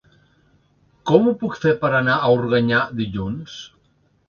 Com 1.09 1.27
ho 1.27 1.33
puc 1.43 1.59
fer 1.67 1.75
per 1.85 1.93
anar 1.99 2.17
a 2.23 2.33
Organyà 2.39 2.83
dilluns? 3.05 3.63